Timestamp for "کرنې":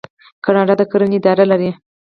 0.91-1.17